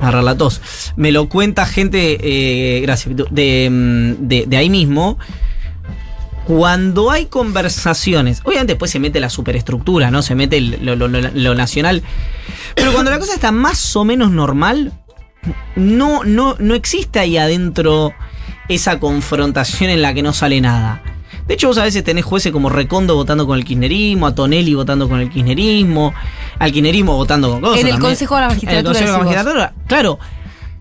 [0.00, 0.60] Ah, la tos.
[0.96, 2.18] Me lo cuenta gente.
[2.22, 3.14] eh, gracias.
[3.30, 5.18] De, mm, de, de ahí mismo.
[6.46, 10.22] Cuando hay conversaciones, obviamente después se mete la superestructura, ¿no?
[10.22, 12.02] Se mete lo, lo- lo- lo nacional.
[12.74, 14.92] Pero cuando la cosa está más o menos normal,
[15.74, 18.12] no, no, no existe ahí adentro
[18.68, 21.02] esa confrontación en la que no sale nada.
[21.48, 24.74] De hecho, vos a veces tenés jueces como Recondo votando con el kirchnerismo, a Tonelli
[24.74, 26.12] votando con el kirchnerismo,
[26.58, 27.80] al kirchnerismo votando con cosas.
[27.80, 28.10] En el también.
[28.10, 29.24] Consejo de la Magistratura, En el Consejo de la.
[29.24, 29.74] Magistratura.
[29.86, 30.18] Claro,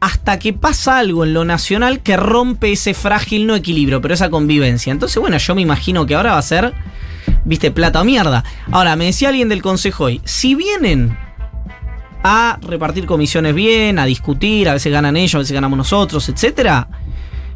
[0.06, 4.30] hasta que pasa algo en lo nacional que rompe ese frágil no equilibrio, pero esa
[4.30, 4.92] convivencia.
[4.92, 6.74] Entonces, bueno, yo me imagino que ahora va a ser,
[7.44, 8.44] viste, plata o mierda.
[8.72, 11.18] Ahora, me decía alguien del Consejo hoy, si vienen
[12.24, 16.88] a repartir comisiones bien, a discutir, a veces ganan ellos, a veces ganamos nosotros, etcétera,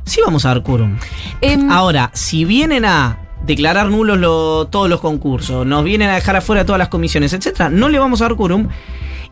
[0.04, 0.98] sí vamos a dar quórum.
[1.42, 6.36] Em, Ahora, si vienen a declarar nulos lo- todos los concursos, nos vienen a dejar
[6.36, 8.68] afuera todas las comisiones, etcétera, no le vamos a dar quórum.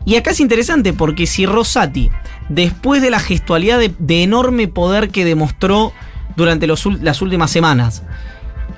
[0.04, 2.10] Y acá es interesante porque si Rosati,
[2.48, 5.92] después de la gestualidad de, de enorme poder que demostró
[6.36, 8.02] durante los las últimas semanas,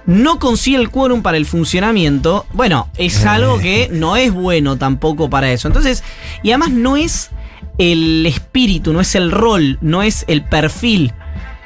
[0.07, 5.31] no consigue el quórum para el funcionamiento, bueno, es algo que no es bueno tampoco
[5.31, 5.69] para eso.
[5.69, 6.03] Entonces,
[6.43, 7.31] y además no es
[7.79, 11.13] el espíritu, no es el rol, no es el perfil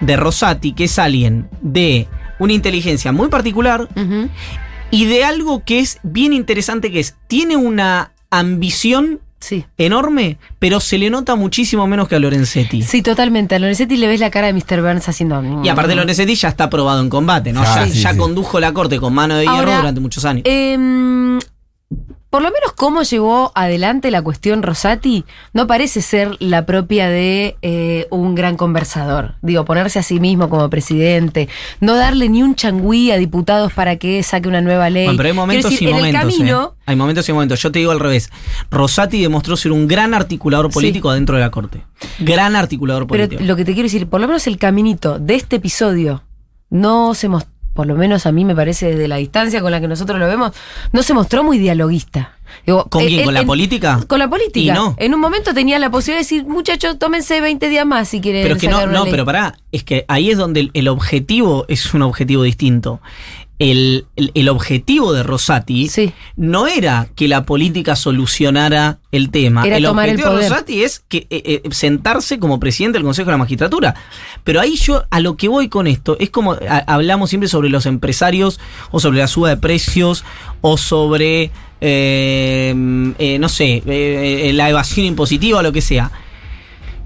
[0.01, 2.07] de Rosati, que es alguien de
[2.39, 3.89] una inteligencia muy particular
[4.91, 9.67] y de algo que es bien interesante, que es, tiene una ambición Sí.
[9.77, 12.81] enorme, pero se le nota muchísimo menos que a Lorenzetti.
[12.81, 13.55] Sí, totalmente.
[13.55, 14.81] A Lorenzetti le ves la cara de Mr.
[14.81, 15.43] Burns haciendo.
[15.63, 17.61] Y aparte Lorenzetti ya está probado en combate, ¿no?
[17.61, 18.17] Ah, ya sí, ya sí.
[18.17, 20.45] condujo la corte con mano de hierro Ahora, durante muchos años.
[20.47, 21.39] Em,
[22.35, 27.57] por lo menos cómo llevó adelante la cuestión Rosati no parece ser la propia de
[27.63, 29.37] eh, un gran conversador.
[29.41, 33.99] Digo, ponerse a sí mismo como presidente, no darle ni un changüí a diputados para
[33.99, 35.05] que saque una nueva ley.
[35.05, 36.23] Bueno, pero hay momentos decir, y en momentos.
[36.23, 36.83] camino, ¿eh?
[36.87, 37.63] Hay momentos y momentos.
[37.63, 38.31] Yo te digo al revés.
[38.69, 40.75] Rosati demostró ser un gran articulador Sí.
[40.75, 41.85] político adentro de la corte.
[42.19, 43.45] Gran articulador Pero político.
[43.45, 46.25] lo que te quiero decir, por lo menos el caminito de este episodio
[46.69, 49.81] no se mostró, por lo menos a mí me parece desde la distancia con la
[49.81, 50.53] que nosotros lo vemos,
[50.93, 52.33] no se mostró muy dialoguista.
[52.65, 53.19] Digo, ¿Con eh, quién?
[53.21, 54.01] en- ¿Con la en- política?
[54.07, 54.73] Con la política.
[54.73, 54.95] Y no.
[54.99, 58.43] En un momento tenía la posibilidad de decir, muchachos, tómense 20 días más si quieren.
[58.43, 59.11] Pero es que no, una no, ley".
[59.11, 63.01] pero pará, es que ahí es donde el, el objetivo es un objetivo distinto.
[63.61, 66.13] El, el- el objetivo de Rosati Sí.
[66.37, 69.65] no era que la política solucionara el tema.
[69.65, 70.51] Era el tomar el objetivo de poder.
[70.51, 73.95] Rosati es que eh, eh, sentarse como presidente del Consejo de la Magistratura.
[74.43, 77.69] Pero ahí yo a lo que voy con esto es como a- hablamos siempre sobre
[77.71, 78.59] los empresarios
[78.91, 80.25] o sobre la suba de precios
[80.61, 82.75] o sobre eh,
[83.41, 83.83] no sé
[84.55, 86.11] la evasión impositiva o lo que sea.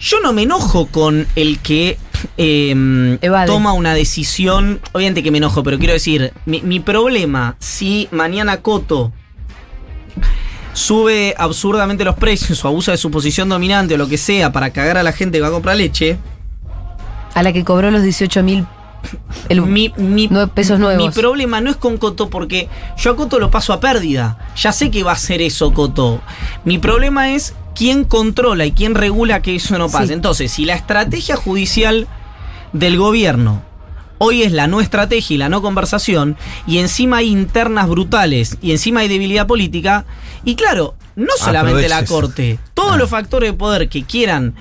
[0.01, 1.99] Yo no me enojo con el que
[2.37, 3.47] eh, Evade.
[3.47, 4.81] toma una decisión.
[4.93, 9.13] Obviamente que me enojo, pero quiero decir, mi, mi problema, si mañana Coto
[10.73, 14.71] sube absurdamente los precios o abusa de su posición dominante o lo que sea para
[14.71, 16.19] cagar a la gente que va a comprar leche,
[17.35, 18.67] A la que cobró los 18 mil
[19.67, 21.05] mi, mi- nueve pesos nuevos.
[21.07, 24.39] mi problema no es con Coto porque yo a Coto lo paso a pérdida.
[24.57, 26.21] Ya sé que va a hacer eso Coto.
[26.65, 30.09] Mi problema es quién controla y quién regula que eso no pase.
[30.09, 30.13] Sí.
[30.13, 32.07] Entonces, si la estrategia judicial
[32.73, 33.63] del gobierno
[34.21, 38.73] hoy es la no estrategia y la no conversación, y encima hay internas brutales y
[38.73, 40.07] encima hay debilidad política,
[40.45, 42.97] y claro, no solamente la corte, todos Ah.
[42.97, 44.57] los factores de poder que quieran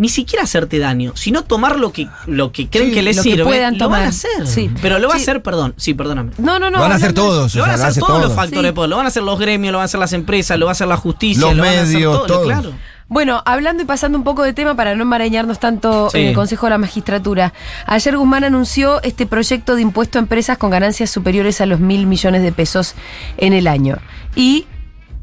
[0.00, 3.22] ni siquiera hacerte daño, sino tomar lo que, lo que creen Sí, que les lo
[3.22, 4.08] que sirve, puedan lo van a tomar.
[4.08, 4.46] hacer.
[4.46, 4.70] Sí.
[4.80, 6.32] Pero lo va a hacer, perdón, sí, perdóname.
[6.38, 6.78] No, no, no.
[6.78, 7.54] Lo van a hacer todos.
[7.54, 8.22] Lo van a hacer hace todos todo.
[8.28, 8.66] los factores Sí.
[8.66, 10.64] de poder, lo van a hacer los gremios, lo van a hacer las empresas, lo
[10.66, 12.46] va a hacer la justicia, Los lo van a hacer medios, todo, todos.
[12.46, 12.72] claro.
[13.08, 16.18] Bueno, hablando y pasando un poco de tema para no enmarañarnos tanto Sí.
[16.18, 17.52] en el Consejo de la Magistratura.
[17.84, 22.06] Ayer Guzmán anunció este proyecto de impuesto a empresas con ganancias superiores a los mil
[22.06, 22.94] millones de pesos
[23.36, 23.98] en el año.
[24.36, 24.64] Y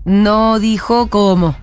[0.06, 1.56] no dijo cómo.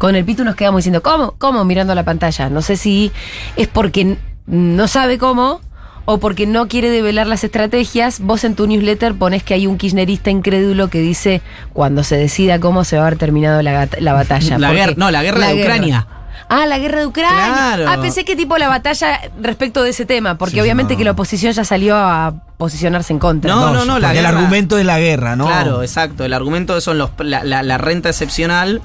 [0.00, 1.34] Con el pito nos quedamos diciendo, ¿cómo?
[1.38, 1.62] ¿Cómo?
[1.66, 2.48] Mirando la pantalla.
[2.48, 3.12] No sé si
[3.56, 5.60] es porque no sabe cómo
[6.06, 8.18] o porque no quiere develar las estrategias.
[8.20, 11.42] Vos en tu newsletter pones que hay un kirchnerista incrédulo que dice,
[11.74, 14.58] cuando se decida cómo se va a haber terminado la, la batalla.
[14.58, 16.06] La guerra- no, la guerra de Ucrania.
[16.48, 17.44] Ah, la guerra de Ucrania.
[17.52, 17.84] Claro.
[17.86, 20.98] Ah, pensé que tipo la batalla respecto de ese tema, porque Sí, obviamente no.
[20.98, 23.54] que la oposición ya salió a posicionarse en contra.
[23.54, 25.46] No, no, no, la porque el argumento es la guerra, ¿no?
[25.46, 26.24] Claro, exacto.
[26.24, 28.80] El argumento son los, la, la- la renta excepcional.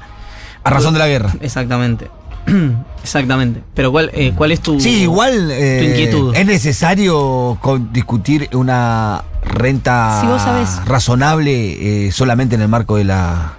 [0.65, 1.33] A razón de la guerra.
[1.41, 2.09] Exactamente.
[3.03, 3.63] Exactamente.
[3.73, 4.79] Pero ¿cuál, eh, cuál es tu.
[4.79, 6.35] Sí, igual eh, tu inquietud.
[6.35, 10.83] es necesario con- discutir una renta Si vos sabés.
[10.85, 13.53] razonable eh, solamente en el marco de la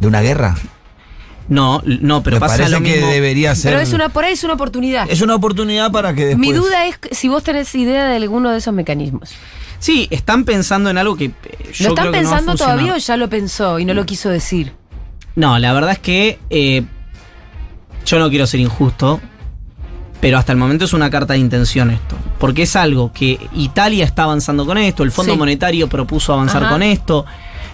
[0.00, 0.54] de una guerra.
[1.48, 3.08] No, no, pero Me pasa parece lo que mismo.
[3.08, 3.72] debería ser.
[3.72, 5.06] Pero es una, por ahí es una oportunidad.
[5.10, 6.38] es una oportunidad para que después.
[6.48, 9.30] Mi duda es si vos tenés idea de alguno de esos mecanismos.
[9.78, 11.28] Sí, están pensando en algo que.
[11.28, 13.84] yo ¿Lo están creo que no va a pensando todavía o ya lo pensó y
[13.84, 14.72] no lo quiso decir?
[15.36, 16.84] No, la verdad es que eh,
[18.06, 19.20] yo no quiero ser injusto,
[20.20, 22.16] pero hasta el momento es una carta de intención esto.
[22.38, 25.38] Porque es algo que Italia está avanzando con esto, el Fondo Sí.
[25.38, 26.72] Monetario propuso avanzar Ajá.
[26.72, 27.26] con esto,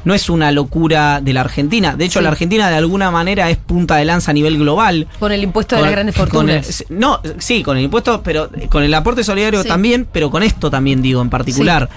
[0.04, 1.94] no es una locura de la Argentina.
[1.96, 2.22] De hecho, Sí.
[2.22, 5.06] la Argentina de alguna manera es punta de lanza a nivel global.
[5.18, 6.84] Con el impuesto de las grandes fortunas.
[6.88, 9.68] el- no, sí, con el impuesto, pero con el aporte solidario Sí.
[9.68, 11.88] también, pero con esto también digo en particular.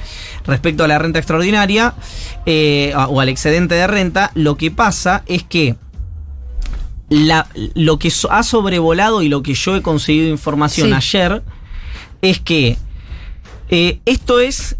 [0.46, 1.94] Respecto a la renta extraordinaria
[2.46, 5.76] eh, o al excedente de renta, lo que pasa es que
[7.10, 10.94] la, lo que ha sobrevolado y lo que yo he conseguido información Sí.
[10.94, 11.44] ayer
[12.22, 12.78] es que
[13.70, 14.76] eh, esto es,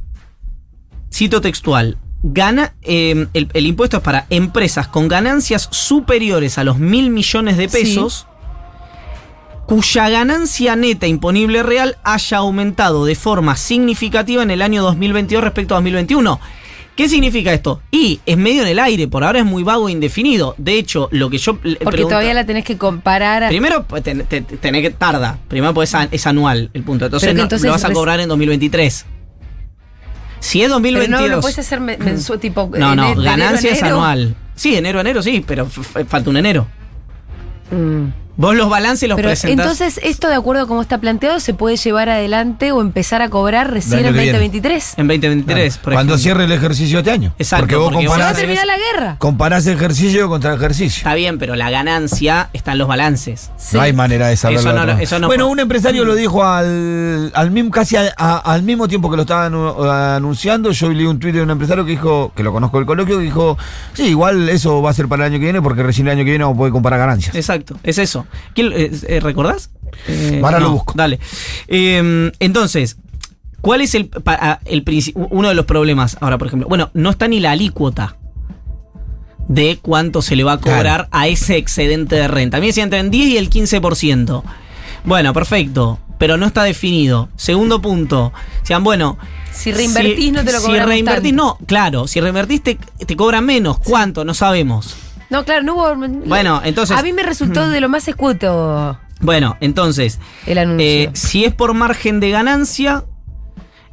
[1.12, 6.80] cito textual, gana, eh, el, el impuesto es para empresas con ganancias superiores a los
[6.80, 7.78] mil millones de Sí.
[7.78, 8.28] pesos,
[9.68, 15.74] cuya ganancia neta imponible real haya aumentado de forma significativa en el año 2022 respecto
[15.74, 16.40] a 2021.
[16.96, 17.82] ¿Qué significa esto?
[17.90, 20.54] Y es medio en el aire, por ahora es muy vago e indefinido.
[20.60, 23.44] De hecho, lo que yo Porque pregunto- todavía la tenés que comparar.
[23.46, 25.40] a- Primero, pues, ten- te- tenés que tarda.
[25.48, 27.06] Primero, pues es an- es anual el punto.
[27.06, 29.08] Entonces, que no- entonces lo vas a cobrar en 2023.
[30.44, 31.22] Si es pero 2022.
[31.22, 32.70] no lo puedes hacer men- mensual, tipo.
[32.78, 33.96] no, no, ene- de enero a ganancia es enero.
[33.96, 34.36] anual.
[34.56, 36.68] Sí, enero a enero, sí, pero falta un enero.
[37.72, 38.23] Mm.
[38.36, 39.66] Vos los balances los Pero presentás.
[39.80, 43.30] entonces, esto de acuerdo a cómo está planteado, se puede llevar adelante o empezar a
[43.30, 44.32] cobrar recién en que viene.
[44.32, 44.94] 2023.
[44.98, 46.18] en 2023, por Cuando ejemplo.
[46.24, 47.34] cierre el ejercicio este año.
[47.38, 49.16] Exacto, Porque vos porque vos Se va a comparás, terminar la guerra.
[49.20, 50.98] comparás ejercicio contra ejercicio.
[51.02, 53.52] Está bien, pero la ganancia está en los balances.
[53.58, 53.76] Sí.
[53.76, 54.62] No hay manera de saberlo.
[54.62, 57.70] Eso no de otra lo- eso no bueno, un empresario lo dijo al, al mismo,
[57.70, 60.72] casi a- a- al mismo tiempo que lo estaban uh, anunciando.
[60.72, 63.24] Yo leí un tuit de un empresario que dijo, que lo conozco del coloquio, que
[63.26, 63.58] dijo,
[63.94, 66.24] sí, igual eso va a ser para el año que viene porque recién el año
[66.26, 67.36] que viene vamos a poder comparar ganancias.
[67.36, 68.23] Exacto, es eso.
[68.56, 69.70] ¿Quién, eh, eh, ¿Recordás?
[70.08, 70.94] Eh, Ahora lo busco.
[70.96, 71.20] Dale.
[71.68, 72.98] Eh, entonces,
[73.62, 74.84] ¿cuál es el, pa- ah, el
[75.16, 76.68] uno de los problemas ahora, por ejemplo?
[76.68, 78.18] Bueno, no está ni la alícuota
[79.48, 81.08] de cuánto se le va a cobrar Claro.
[81.12, 82.58] a ese excedente de renta.
[82.58, 84.44] A mí me decían entre el 10 y el 15%.
[85.06, 87.30] Bueno, perfecto, pero no está definido.
[87.36, 88.32] Segundo punto,
[88.62, 89.18] decían, bueno...
[89.52, 91.44] Si reinvertís, no te lo Si cobramos reinvertís, tanto.
[91.60, 93.78] no, claro, si reinvertís te, te cobran menos.
[93.78, 94.26] ¿Cuánto?
[94.26, 94.96] No sabemos.
[95.34, 95.96] No, claro, no hubo.
[96.28, 100.86] Bueno, entonces- A mí me resultó de lo más escueto Bueno, entonces, el anuncio.
[100.86, 103.04] Eh, si es por margen de ganancia,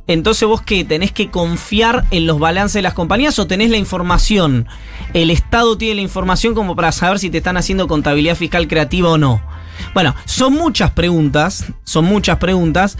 [0.06, 3.78] entonces vos qué, tenés que confiar en los balances de las compañías o tenés la
[3.78, 4.66] información.
[5.14, 9.08] El Estado tiene la información como para saber si te están haciendo contabilidad fiscal creativa
[9.08, 9.40] o no.
[9.94, 12.98] Bueno, son muchas preguntas, son muchas preguntas.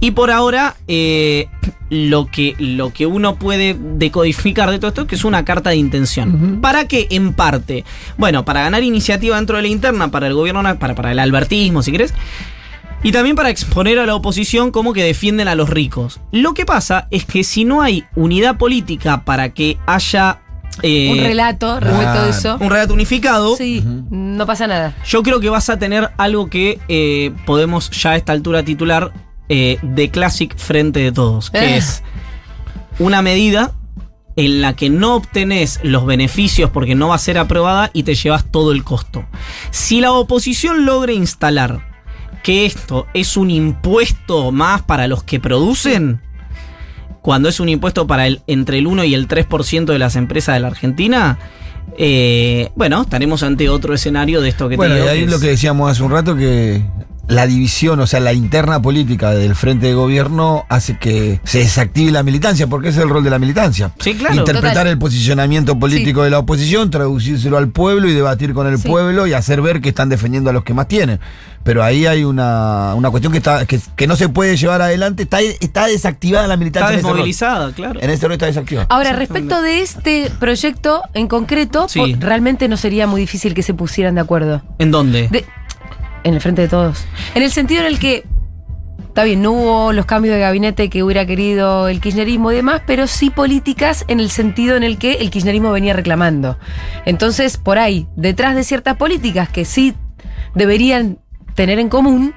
[0.00, 1.48] Y por ahora, eh,
[1.90, 5.70] lo, que, lo que uno puede decodificar de todo esto es que es una carta
[5.70, 6.60] de intención.
[6.60, 7.06] ¿Para qué?
[7.10, 7.84] En parte.
[8.16, 11.82] Bueno, para ganar iniciativa dentro de la interna, para el gobierno, para, para el albertismo,
[11.82, 12.14] si querés.
[13.02, 16.20] Y también para exponer a la oposición como que defienden a los ricos.
[16.32, 20.42] Lo que pasa es que si no hay unidad política para que haya
[20.82, 22.56] eh, un relato de eso.
[22.60, 24.94] un relato unificado, Sí, no pasa nada.
[25.06, 29.12] yo creo que vas a tener algo que eh, podemos ya a esta altura titular
[29.48, 31.76] eh, de Classic frente de todos, que Eh.
[31.76, 32.02] es
[32.98, 33.72] una medida
[34.36, 38.14] en la que no obtenés los beneficios porque no va a ser aprobada y te
[38.14, 39.24] llevas todo el costo.
[39.70, 41.88] Si la oposición logra instalar
[42.42, 46.22] que esto es un impuesto más para los que producen,
[47.22, 50.54] cuando es un impuesto para el, entre el 1 y el 3% de las empresas
[50.54, 51.38] de la Argentina,
[51.98, 55.12] eh, bueno, estaremos ante otro escenario de esto que Bueno, te y digo.
[55.12, 56.82] ahí que lo es- que decíamos hace un rato que
[57.30, 62.10] la división, o sea, la interna política del frente de gobierno hace que se desactive
[62.10, 63.92] la militancia, porque ese es el rol de la militancia.
[64.00, 64.34] Sí, claro.
[64.34, 64.86] Interpretar Total.
[64.88, 66.24] el posicionamiento político Sí.
[66.24, 68.88] de la oposición, traducírselo al pueblo y debatir con el Sí.
[68.88, 71.20] pueblo y hacer ver que están defendiendo a los que más tienen.
[71.62, 75.24] Pero ahí hay una, una cuestión que, está, que, que no se puede llevar adelante.
[75.24, 76.88] Está, está desactivada la militancia.
[76.88, 78.00] Está ese desmovilizada, claro.
[78.02, 78.86] En este rol está desactivada.
[78.88, 82.16] Ahora, respecto de este proyecto en concreto, Sí.
[82.18, 84.62] realmente no sería muy difícil que se pusieran de acuerdo.
[84.78, 85.28] ¿En dónde?
[85.30, 85.44] De-
[86.24, 87.04] en el frente de todos.
[87.34, 88.24] En el sentido en el que,
[89.08, 92.82] está bien, no hubo los cambios de gabinete que hubiera querido el kirchnerismo y demás,
[92.86, 96.58] pero sí políticas en el sentido en el que el kirchnerismo venía reclamando.
[97.04, 99.94] Entonces, por ahí, detrás de ciertas políticas que sí
[100.54, 101.18] deberían
[101.54, 102.34] tener en común,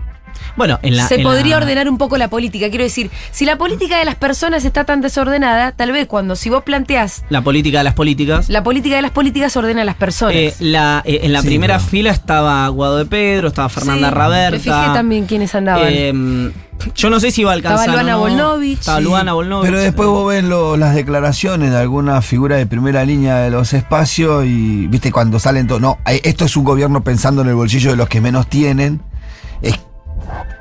[0.56, 1.08] bueno, en la.
[1.08, 2.70] se en podría la- ordenar un poco la política.
[2.70, 6.50] Quiero decir, si la política de las personas está tan desordenada, tal vez cuando si
[6.50, 8.50] vos planteás La política de las políticas.
[8.50, 10.36] la política de las políticas ordena a las personas.
[10.36, 14.14] Eh, la, eh, en la Sí, primera fila estaba Guado de Pedro, estaba Fernanda Sí,
[14.16, 14.52] Raberta.
[14.58, 15.88] Me fijé también quiénes andaban.
[15.90, 16.52] Eh,
[16.96, 17.90] yo no sé si iba a alcanzar.
[17.90, 18.20] Estaba Luana no.
[18.20, 18.80] Volnovich.
[18.80, 19.66] Estaba Sí, Luana Volnovich.
[19.70, 23.74] Pero después vos ves lo- las declaraciones de alguna figura de primera línea de los
[23.74, 25.80] espacios y viste cuando salen todos.
[25.82, 29.02] No, eh, esto es un gobierno pensando en el bolsillo de los que menos tienen.
[29.62, 29.80] Es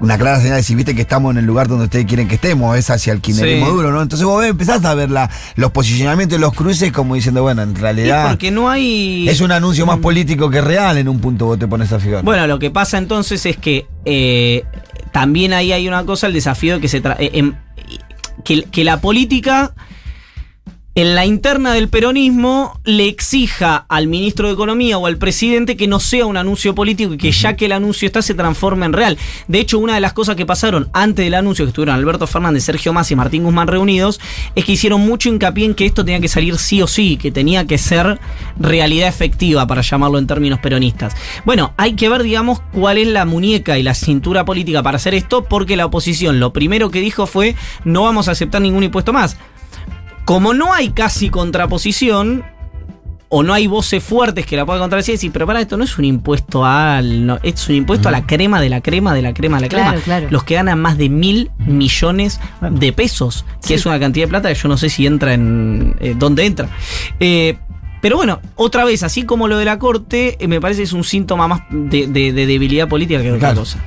[0.01, 2.35] una clara señal de decir, viste que estamos en el lugar donde ustedes quieren que
[2.35, 3.73] estemos, es hacia el kirchnerismo Sí.
[3.73, 4.03] duro, ¿no?
[4.03, 7.71] Entonces vos empezás a ver la- los posicionamientos de los cruces como diciendo, bueno, en
[7.71, 9.29] Y realidad porque no hay.
[9.29, 12.23] es un anuncio más político que real en un punto vos te pones a fijar.
[12.25, 14.65] Bueno, lo que pasa entonces es que eh,
[15.13, 17.55] también ahí hay una cosa, el desafío de que se tra- eh, em-
[18.45, 19.73] que, que la política
[20.95, 25.87] en la interna del peronismo le exija al ministro de Economía o al presidente que
[25.87, 28.93] no sea un anuncio político y que ya que el anuncio está se transforme en
[28.93, 29.17] real.
[29.49, 32.65] De hecho, una de las cosas que pasaron antes del anuncio que estuvieron Alberto Fernández,
[32.65, 34.21] Sergio Massa y Martín Guzmán reunidos
[34.55, 37.31] es que hicieron mucho hincapié en que esto tenía que salir sí o sí, que
[37.31, 38.21] tenía que ser
[38.61, 41.15] realidad efectiva, para llamarlo en términos peronistas.
[41.47, 45.15] Bueno, hay que ver, digamos, cuál es la muñeca y la cintura política para hacer
[45.15, 49.15] esto, porque la oposición lo primero que dijo fue no vamos a aceptar ningún impuesto
[49.15, 49.39] más.
[50.25, 52.45] Como no hay casi contraposición,
[53.35, 55.97] o no hay voces fuertes que la puedan contradecir, decir, pero para esto no es
[55.99, 57.25] un impuesto al.
[57.27, 59.69] no, es un impuesto a la crema de la crema de la crema de la
[59.69, 60.03] Claro, crema.
[60.05, 60.27] claro.
[60.31, 63.75] Los que ganan más de mil millones de pesos, que Sí.
[63.75, 65.97] es una cantidad de plata que yo no sé si entra en.
[66.01, 66.69] eh, dónde entra.
[67.21, 67.57] Eh,
[68.03, 70.93] pero bueno, otra vez, así como lo de la corte, eh, me parece que es
[70.93, 73.61] un síntoma más de, de- de debilidad política que otra Claro.
[73.61, 73.79] cosa.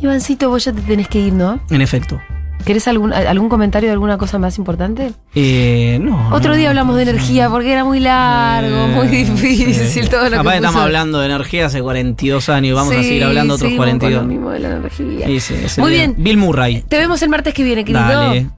[0.00, 1.60] Ivancito, vos ya te tenés que ir, ¿no?
[1.70, 2.20] En efecto.
[2.68, 5.12] ¿Querés algún, algún comentario de alguna cosa más importante?
[5.34, 6.28] Eh, no.
[6.34, 10.10] Otro no, día no, hablamos de energía porque era muy largo, Eh, muy difícil sí.
[10.10, 10.84] todo lo Capaz que estamos puso.
[10.84, 14.22] hablando de energía hace 42 años y vamos a seguir hablando otros seguimos con 42.
[14.22, 15.26] lo mismo de la energía.
[15.28, 16.14] Sí, sí, ese Muy bien.
[16.18, 16.82] Bill Murray.
[16.86, 18.04] Te vemos el martes que viene, querido.
[18.04, 18.50] Dale.